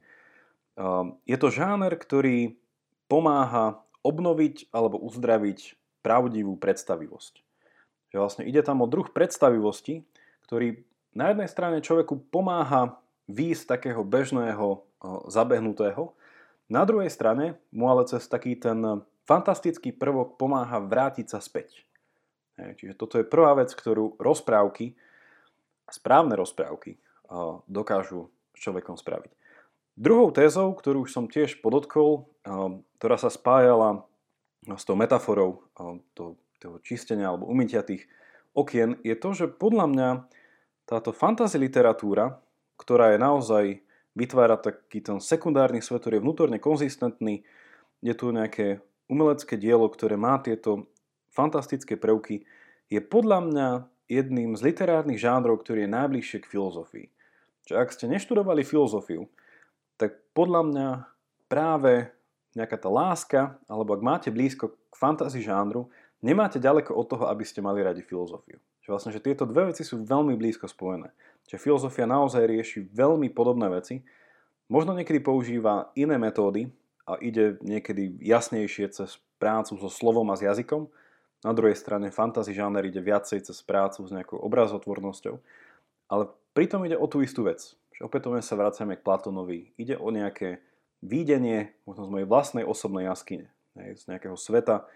[1.24, 2.60] je to žáner, ktorý
[3.08, 7.40] pomáha obnoviť alebo uzdraviť pravdivú predstavivosť.
[8.12, 10.04] Že vlastne ide tam o druh predstavivosti,
[10.44, 10.84] ktorý
[11.16, 13.00] na jednej strane človeku pomáha
[13.32, 14.84] výjsť takého bežného
[15.32, 16.12] zabehnutého,
[16.70, 21.88] na druhej strane mu ale cez taký ten fantastický prvok pomáha vrátiť sa späť.
[22.60, 25.00] Čiže toto je prvá vec, ktorú rozprávky,
[25.92, 26.98] správne rozprávky
[27.70, 29.32] dokážu s človekom spraviť.
[30.00, 32.32] Druhou tézou, ktorú som tiež podotkol,
[32.98, 34.08] ktorá sa spájala
[34.64, 35.68] s tou metaforou
[36.60, 38.08] toho čistenia alebo umytia tých
[38.56, 40.10] okien, je to, že podľa mňa
[40.90, 42.42] táto fantasy literatúra,
[42.80, 43.66] ktorá je naozaj
[44.18, 47.46] vytvára taký ten sekundárny svet, ktorý je vnútorne konzistentný,
[48.02, 50.90] je tu nejaké umelecké dielo, ktoré má tieto
[51.30, 52.44] fantastické prvky,
[52.90, 53.68] je podľa mňa
[54.10, 57.08] jedným z literárnych žánrov, ktorý je najbližšie k filozofii.
[57.70, 59.30] Čiže ak ste neštudovali filozofiu,
[60.02, 60.88] tak podľa mňa
[61.46, 62.10] práve
[62.58, 65.86] nejaká tá láska, alebo ak máte blízko k fantasy žánru,
[66.26, 68.58] nemáte ďaleko od toho, aby ste mali radi filozofiu.
[68.82, 71.14] Čiže vlastne, že tieto dve veci sú veľmi blízko spojené.
[71.46, 74.02] Čiže filozofia naozaj rieši veľmi podobné veci,
[74.66, 76.74] možno niekedy používa iné metódy
[77.06, 80.90] a ide niekedy jasnejšie cez prácu so slovom a s jazykom,
[81.40, 85.40] na druhej strane fantasy žáner ide viacej cez prácu s nejakou obrazotvornosťou,
[86.12, 87.80] ale pritom ide o tú istú vec.
[87.96, 89.76] Že opätovne sa vraciame k Platonovi.
[89.76, 90.64] Ide o nejaké
[91.00, 94.88] výdenie možno z mojej vlastnej osobnej jaskyne, z nejakého sveta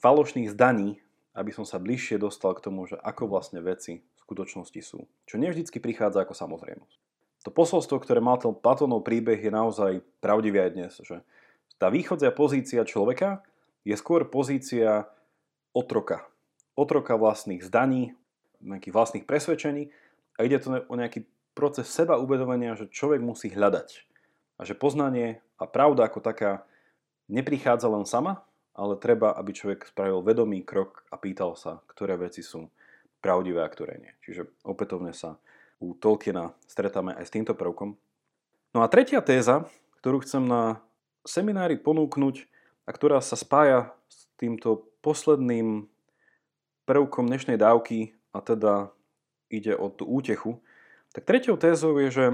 [0.00, 1.00] falošných zdaní,
[1.32, 5.08] aby som sa bližšie dostal k tomu, že ako vlastne veci v skutočnosti sú.
[5.24, 6.96] Čo nevždycky prichádza ako samozrejmosť.
[7.44, 11.20] To posolstvo, ktoré mal ten Platónov príbeh, je naozaj pravdivé aj dnes, že
[11.76, 13.44] tá východzia pozícia človeka
[13.84, 15.04] je skôr pozícia
[15.74, 16.24] otroka.
[16.78, 18.14] Otroka vlastných zdaní,
[18.64, 19.92] nejakých vlastných presvedčení
[20.38, 23.88] a ide to o nejaký proces seba uvedomenia, že človek musí hľadať
[24.58, 26.66] a že poznanie a pravda ako taká
[27.30, 28.42] neprichádza len sama,
[28.74, 32.66] ale treba, aby človek spravil vedomý krok a pýtal sa, ktoré veci sú
[33.22, 34.12] pravdivé a ktoré nie.
[34.26, 35.38] Čiže opätovne sa
[35.78, 37.94] u Tolkiena stretáme aj s týmto prvkom.
[38.74, 39.70] No a tretia téza,
[40.02, 40.82] ktorú chcem na
[41.22, 42.50] seminári ponúknuť
[42.84, 45.88] a ktorá sa spája s týmto posledným
[46.84, 48.92] prvkom dnešnej dávky a teda
[49.48, 50.60] ide o tú útechu,
[51.14, 52.26] tak tretiou tézou je, že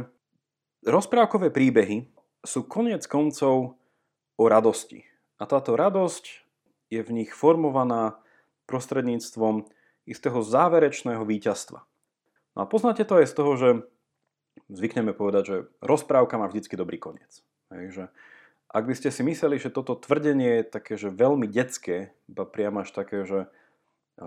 [0.80, 2.08] Rozprávkové príbehy
[2.40, 3.76] sú koniec koncov
[4.40, 5.04] o radosti.
[5.36, 6.24] A táto radosť
[6.88, 8.16] je v nich formovaná
[8.64, 9.68] prostredníctvom
[10.08, 11.84] istého záverečného víťazstva.
[12.56, 13.68] No a poznáte to aj z toho, že
[14.72, 17.44] zvykneme povedať, že rozprávka má vždycky dobrý koniec.
[17.68, 18.08] Takže
[18.70, 22.78] ak by ste si mysleli, že toto tvrdenie je také, že veľmi detské, iba priam
[22.78, 23.50] až také, že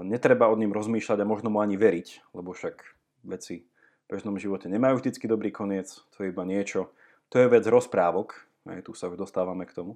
[0.03, 2.83] netreba od ním rozmýšľať a možno mu ani veriť, lebo však
[3.23, 3.63] veci
[4.03, 6.91] v bežnom živote nemajú vždycky dobrý koniec, to je iba niečo.
[7.31, 8.35] To je vec rozprávok,
[8.67, 9.95] aj tu sa už dostávame k tomu.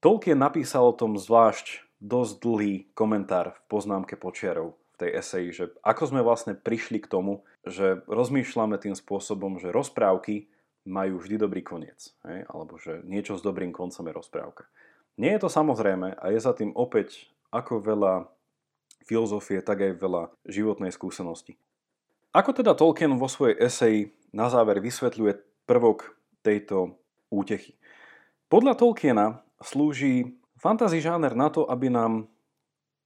[0.00, 5.64] Tolkien napísal o tom zvlášť dosť dlhý komentár v poznámke počiarov v tej eseji, že
[5.82, 10.46] ako sme vlastne prišli k tomu, že rozmýšľame tým spôsobom, že rozprávky
[10.88, 12.48] majú vždy dobrý koniec, hej?
[12.48, 14.64] alebo že niečo s dobrým koncom je rozprávka.
[15.20, 18.32] Nie je to samozrejme a je za tým opäť ako veľa
[19.04, 21.60] filozofie, tak aj veľa životnej skúsenosti.
[22.32, 24.00] Ako teda Tolkien vo svojej eseji
[24.32, 26.96] na záver vysvetľuje prvok tejto
[27.32, 27.76] útechy?
[28.48, 32.28] Podľa Tolkiena slúži fantasy žáner na to, aby nám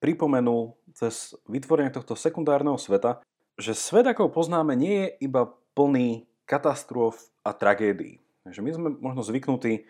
[0.03, 3.23] pripomenul cez vytvorenie tohto sekundárneho sveta,
[3.55, 5.47] že svet, ako poznáme, nie je iba
[5.79, 8.23] plný katastrof a tragédií.
[8.43, 9.87] Takže my sme možno zvyknutí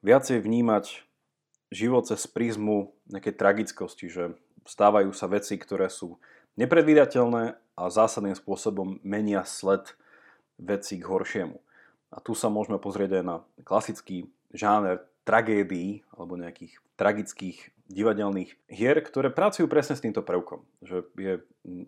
[0.00, 1.04] viacej vnímať
[1.70, 4.24] život cez prízmu nejakej tragickosti, že
[4.66, 6.18] stávajú sa veci, ktoré sú
[6.58, 9.94] nepredvídateľné a zásadným spôsobom menia sled
[10.60, 11.56] veci k horšiemu.
[12.10, 18.96] A tu sa môžeme pozrieť aj na klasický žáner tragédií alebo nejakých tragických divadelných hier,
[19.02, 20.62] ktoré pracujú presne s týmto prvkom.
[20.86, 21.34] Že je,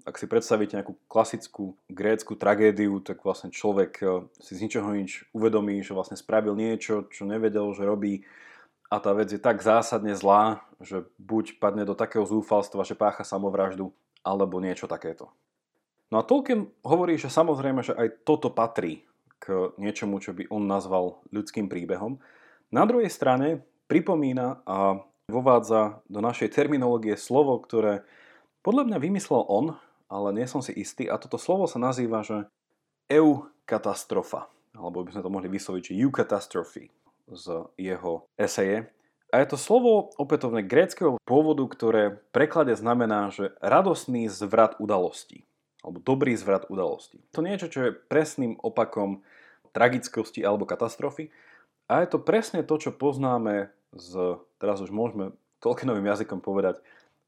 [0.02, 4.10] ak si predstavíte nejakú klasickú grécku tragédiu, tak vlastne človek eh,
[4.42, 8.26] si z ničoho nič uvedomí, že vlastne spravil niečo, čo nevedel, že robí
[8.92, 13.24] a tá vec je tak zásadne zlá, že buď padne do takého zúfalstva, že pácha
[13.24, 13.88] samovraždu,
[14.20, 15.32] alebo niečo takéto.
[16.12, 19.08] No a Tolkien hovorí, že samozrejme, že aj toto patrí
[19.40, 22.20] k niečomu, čo by on nazval ľudským príbehom.
[22.68, 28.02] Na druhej strane pripomína a vovádza do našej terminológie slovo, ktoré
[28.62, 29.66] podľa mňa vymyslel on,
[30.10, 31.10] ale nie som si istý.
[31.10, 32.46] A toto slovo sa nazýva, že
[33.10, 34.50] eukatastrofa.
[34.72, 36.88] Alebo by sme to mohli vysloviť, že eucatastrophe
[37.28, 38.88] z jeho eseje.
[39.32, 45.44] A je to slovo opätovne gréckého pôvodu, ktoré v preklade znamená, že radosný zvrat udalostí
[45.82, 47.18] alebo dobrý zvrat udalosti.
[47.34, 49.26] To niečo, čo je presným opakom
[49.74, 51.34] tragickosti alebo katastrofy
[51.90, 56.82] a je to presne to, čo poznáme z, teraz už môžeme Tolkienovým jazykom povedať,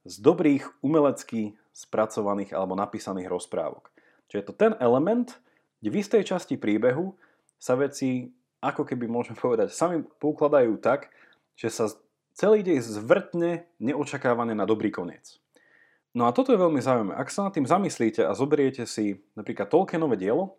[0.04, 3.88] z dobrých umelecky spracovaných alebo napísaných rozprávok.
[4.28, 5.38] Čiže je to ten element,
[5.80, 7.16] kde v istej časti príbehu
[7.56, 11.08] sa veci, ako keby môžeme povedať, sami poukladajú tak,
[11.56, 11.88] že sa
[12.34, 15.38] celý dej zvrtne neočakávane na dobrý koniec.
[16.14, 17.18] No a toto je veľmi zaujímavé.
[17.18, 20.58] Ak sa nad tým zamyslíte a zoberiete si napríklad Tolkienové dielo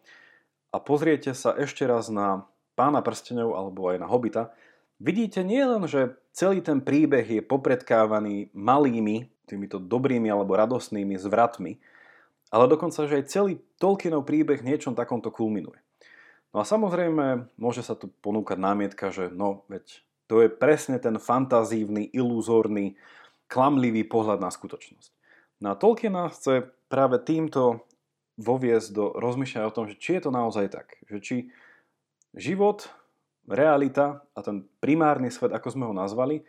[0.75, 2.43] a pozriete sa ešte raz na
[2.75, 4.51] Pána prstenov alebo aj na Hobita,
[4.99, 11.77] vidíte nielen, že celý ten príbeh je popredkávaný malými, týmito dobrými alebo radostnými zvratmi,
[12.49, 15.77] ale dokonca, že aj celý Tolkienov príbeh niečom takomto kulminuje.
[16.55, 21.19] No a samozrejme, môže sa tu ponúkať námietka, že no, veď to je presne ten
[21.19, 22.95] fantazívny, iluzórny,
[23.51, 25.11] klamlivý pohľad na skutočnosť.
[25.61, 27.85] No a Tolkiena chce práve týmto
[28.39, 30.99] voviesť do rozmýšľania o tom, že či je to naozaj tak.
[31.07, 31.37] Že či
[32.35, 32.87] život,
[33.45, 36.45] realita a ten primárny svet, ako sme ho nazvali,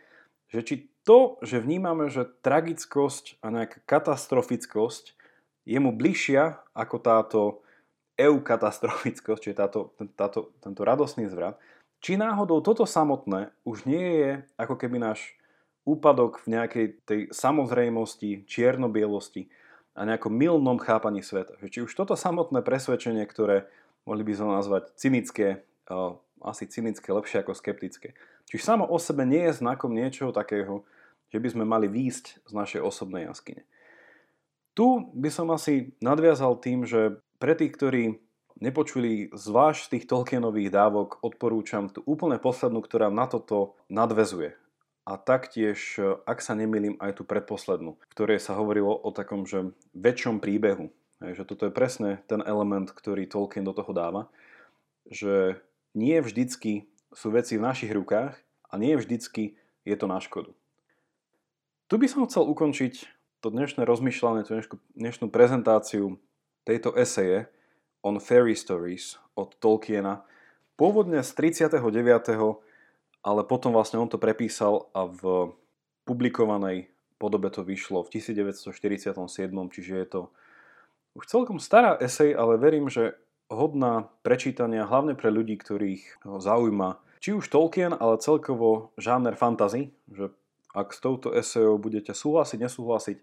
[0.49, 0.75] že či
[1.07, 5.15] to, že vnímame, že tragickosť a nejaká katastrofickosť
[5.67, 7.41] je mu bližšia ako táto
[8.17, 11.55] eukatastrofickosť, čiže táto, táto, tento radostný zvrat,
[12.01, 15.37] či náhodou toto samotné už nie je ako keby náš
[15.87, 19.47] úpadok v nejakej tej samozrejmosti, čierno-bielosti
[19.95, 21.55] a nejakom milnom chápaní sveta.
[21.63, 23.65] Že či už toto samotné presvedčenie, ktoré
[24.03, 25.63] mohli by sme nazvať cynické,
[26.41, 28.13] asi cynické lepšie ako skeptické,
[28.47, 30.87] či samo o sebe nie je znakom niečoho takého,
[31.33, 33.67] že by sme mali výjsť z našej osobnej jaskyne.
[34.77, 38.03] Tu by som asi nadviazal tým, že pre tých, ktorí
[38.61, 44.57] nepočuli zvlášť tých Tolkienových dávok, odporúčam tú úplne poslednú, ktorá na toto nadvezuje
[45.07, 49.71] a taktiež, ak sa nemýlim, aj tú predposlednú, v ktorej sa hovorilo o takom, že
[49.95, 50.91] väčšom príbehu.
[51.23, 54.27] Že toto je presne ten element, ktorý Tolkien do toho dáva,
[55.07, 55.63] že
[55.97, 58.37] nie vždycky sú veci v našich rukách
[58.69, 60.53] a nie vždycky je to na škodu.
[61.89, 63.09] Tu by som chcel ukončiť
[63.41, 66.21] to dnešné rozmýšľanie, tú dnešnú prezentáciu
[66.61, 67.49] tejto eseje
[68.05, 70.21] on Fairy Stories od Tolkiena,
[70.77, 71.81] pôvodne z 39
[73.25, 75.51] ale potom vlastne on to prepísal a v
[76.05, 80.21] publikovanej podobe to vyšlo v 1947, čiže je to
[81.17, 87.33] už celkom stará esej, ale verím, že hodná prečítania, hlavne pre ľudí, ktorých zaujíma či
[87.33, 90.29] už Tolkien, ale celkovo žáner fantasy, že
[90.71, 93.17] ak s touto esejou budete súhlasiť, nesúhlasiť,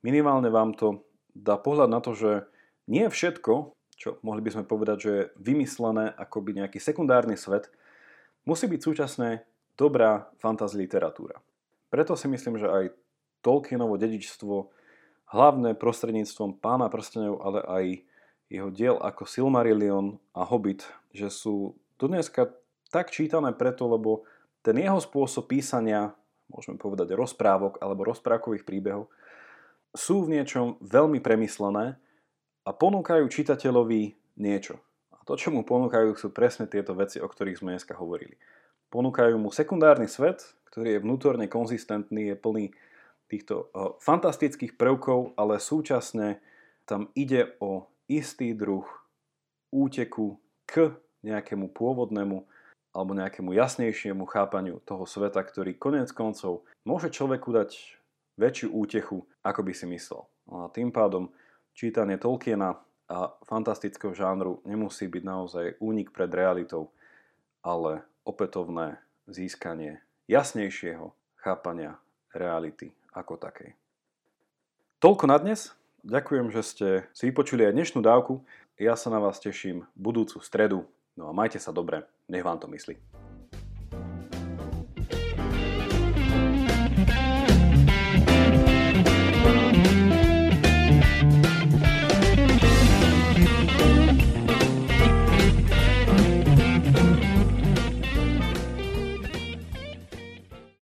[0.00, 1.04] minimálne vám to
[1.36, 2.48] dá pohľad na to, že
[2.88, 7.68] nie všetko, čo mohli by sme povedať, že je vymyslené akoby nejaký sekundárny svet,
[8.48, 9.44] musí byť súčasne
[9.76, 11.36] dobrá fantasy literatúra.
[11.92, 12.84] Preto si myslím, že aj
[13.44, 14.72] Tolkienovo dedičstvo,
[15.36, 17.84] hlavné prostredníctvom Pána prstenov, ale aj
[18.46, 22.54] jeho diel ako Silmarillion a Hobbit, že sú dneska
[22.94, 24.22] tak čítané preto, lebo
[24.62, 26.14] ten jeho spôsob písania,
[26.50, 29.10] môžeme povedať rozprávok alebo rozprávkových príbehov,
[29.96, 31.98] sú v niečom veľmi premyslené
[32.66, 34.78] a ponúkajú čitateľovi niečo.
[35.26, 38.38] To, čo mu ponúkajú, sú presne tieto veci, o ktorých sme dneska hovorili.
[38.94, 42.66] Ponúkajú mu sekundárny svet, ktorý je vnútorne konzistentný, je plný
[43.26, 46.38] týchto fantastických prvkov, ale súčasne
[46.86, 48.86] tam ide o istý druh
[49.70, 50.94] úteku k
[51.26, 52.46] nejakému pôvodnému
[52.96, 57.76] alebo nejakému jasnejšiemu chápaniu toho sveta, ktorý konec koncov môže človeku dať
[58.40, 60.24] väčšiu útechu, ako by si myslel.
[60.48, 61.28] No a tým pádom
[61.76, 66.90] čítanie Tolkiena a fantastického žánru nemusí byť naozaj únik pred realitou,
[67.62, 68.98] ale opätovné
[69.30, 71.98] získanie jasnejšieho chápania
[72.34, 73.78] reality ako takej.
[74.98, 75.70] Toľko na dnes.
[76.06, 78.46] Ďakujem, že ste si vypočuli aj dnešnú dávku.
[78.78, 80.86] Ja sa na vás teším budúcu stredu.
[81.18, 82.06] No a majte sa dobre.
[82.30, 82.94] Nech vám to myslí.